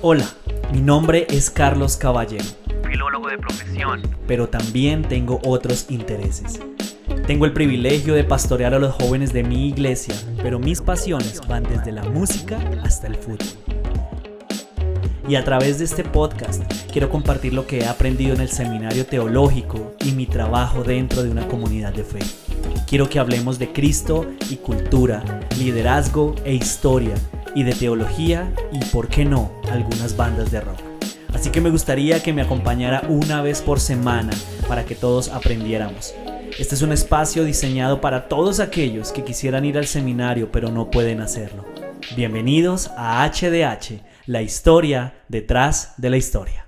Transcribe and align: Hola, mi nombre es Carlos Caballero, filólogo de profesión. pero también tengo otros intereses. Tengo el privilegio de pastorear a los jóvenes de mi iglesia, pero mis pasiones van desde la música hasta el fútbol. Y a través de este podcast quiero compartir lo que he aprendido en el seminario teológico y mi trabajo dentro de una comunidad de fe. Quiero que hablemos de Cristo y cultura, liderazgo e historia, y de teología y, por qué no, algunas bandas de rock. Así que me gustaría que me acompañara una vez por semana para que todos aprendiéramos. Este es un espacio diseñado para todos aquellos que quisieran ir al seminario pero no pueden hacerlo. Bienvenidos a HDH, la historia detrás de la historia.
Hola, 0.00 0.28
mi 0.72 0.80
nombre 0.80 1.26
es 1.28 1.50
Carlos 1.50 1.96
Caballero, 1.96 2.44
filólogo 2.88 3.28
de 3.28 3.36
profesión. 3.36 4.02
pero 4.28 4.48
también 4.48 5.02
tengo 5.02 5.40
otros 5.44 5.86
intereses. 5.88 6.60
Tengo 7.26 7.46
el 7.46 7.52
privilegio 7.52 8.14
de 8.14 8.22
pastorear 8.22 8.74
a 8.74 8.78
los 8.78 8.94
jóvenes 8.94 9.32
de 9.32 9.42
mi 9.42 9.68
iglesia, 9.68 10.14
pero 10.40 10.60
mis 10.60 10.80
pasiones 10.80 11.40
van 11.48 11.64
desde 11.64 11.90
la 11.90 12.04
música 12.04 12.58
hasta 12.84 13.08
el 13.08 13.16
fútbol. 13.16 13.38
Y 15.28 15.34
a 15.34 15.44
través 15.44 15.78
de 15.78 15.84
este 15.84 16.04
podcast 16.04 16.62
quiero 16.92 17.10
compartir 17.10 17.52
lo 17.52 17.66
que 17.66 17.80
he 17.80 17.86
aprendido 17.86 18.34
en 18.34 18.40
el 18.40 18.50
seminario 18.50 19.04
teológico 19.04 19.94
y 20.04 20.12
mi 20.12 20.26
trabajo 20.26 20.84
dentro 20.84 21.24
de 21.24 21.30
una 21.30 21.46
comunidad 21.48 21.92
de 21.92 22.04
fe. 22.04 22.20
Quiero 22.86 23.10
que 23.10 23.18
hablemos 23.18 23.58
de 23.58 23.72
Cristo 23.72 24.26
y 24.48 24.56
cultura, 24.56 25.40
liderazgo 25.58 26.34
e 26.44 26.54
historia, 26.54 27.14
y 27.58 27.64
de 27.64 27.72
teología 27.72 28.52
y, 28.70 28.78
por 28.92 29.08
qué 29.08 29.24
no, 29.24 29.50
algunas 29.72 30.16
bandas 30.16 30.52
de 30.52 30.60
rock. 30.60 30.78
Así 31.34 31.50
que 31.50 31.60
me 31.60 31.70
gustaría 31.70 32.22
que 32.22 32.32
me 32.32 32.42
acompañara 32.42 33.02
una 33.08 33.42
vez 33.42 33.62
por 33.62 33.80
semana 33.80 34.32
para 34.68 34.84
que 34.84 34.94
todos 34.94 35.28
aprendiéramos. 35.28 36.14
Este 36.56 36.76
es 36.76 36.82
un 36.82 36.92
espacio 36.92 37.42
diseñado 37.42 38.00
para 38.00 38.28
todos 38.28 38.60
aquellos 38.60 39.10
que 39.10 39.24
quisieran 39.24 39.64
ir 39.64 39.76
al 39.76 39.88
seminario 39.88 40.52
pero 40.52 40.70
no 40.70 40.88
pueden 40.88 41.20
hacerlo. 41.20 41.64
Bienvenidos 42.14 42.92
a 42.96 43.28
HDH, 43.28 44.02
la 44.26 44.42
historia 44.42 45.14
detrás 45.26 45.94
de 45.96 46.10
la 46.10 46.16
historia. 46.16 46.67